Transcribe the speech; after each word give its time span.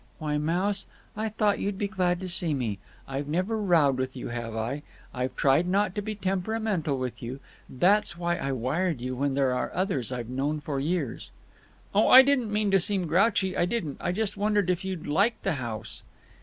"Why, 0.17 0.39
Mouse! 0.39 0.87
I 1.15 1.29
thought 1.29 1.59
you'd 1.59 1.77
be 1.77 1.87
glad 1.87 2.19
to 2.21 2.27
see 2.27 2.55
me. 2.55 2.79
I've 3.07 3.27
never 3.27 3.61
rowed 3.61 3.97
with 3.99 4.15
you, 4.15 4.29
have 4.29 4.55
I? 4.55 4.81
I've 5.13 5.35
tried 5.35 5.67
not 5.67 5.93
to 5.93 6.01
be 6.01 6.15
temperamental 6.15 6.97
with 6.97 7.21
you. 7.21 7.39
That's 7.69 8.17
why 8.17 8.37
I 8.37 8.51
wired 8.51 8.99
you, 8.99 9.15
when 9.15 9.35
there 9.35 9.53
are 9.53 9.69
others 9.75 10.11
I've 10.11 10.27
known 10.27 10.59
for 10.59 10.79
years." 10.79 11.29
"Oh, 11.93 12.07
I 12.07 12.23
didn't 12.23 12.51
mean 12.51 12.71
to 12.71 12.79
seem 12.79 13.05
grouchy; 13.05 13.55
I 13.55 13.65
didn't! 13.65 13.97
I 14.01 14.11
just 14.11 14.37
wondered 14.37 14.71
if 14.71 14.83
you'd 14.83 15.05
like 15.05 15.39
the 15.43 15.53
house." 15.61 16.01